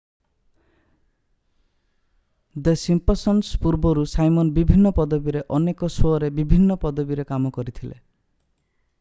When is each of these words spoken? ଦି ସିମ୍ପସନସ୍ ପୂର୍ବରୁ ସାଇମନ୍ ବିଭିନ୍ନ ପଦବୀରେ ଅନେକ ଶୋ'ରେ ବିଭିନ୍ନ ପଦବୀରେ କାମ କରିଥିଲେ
ଦି 2.67 2.73
ସିମ୍ପସନସ୍ 2.83 3.51
ପୂର୍ବରୁ 3.65 4.05
ସାଇମନ୍ 4.13 4.49
ବିଭିନ୍ନ 4.55 4.91
ପଦବୀରେ 5.01 5.43
ଅନେକ 5.59 5.91
ଶୋ'ରେ 5.97 6.31
ବିଭିନ୍ନ 6.39 6.79
ପଦବୀରେ 6.87 7.27
କାମ 7.33 7.53
କରିଥିଲେ 7.59 8.01